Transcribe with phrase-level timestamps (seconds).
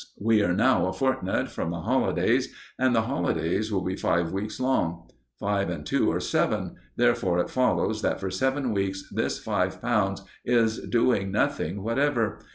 [0.19, 4.59] We are now a fortnight from the holidays, and the holidays will be five weeks
[4.59, 5.07] long.
[5.39, 10.23] Five and two are seven, therefore it follows that for seven weeks this five pounds
[10.43, 12.39] is doing nothing whatever.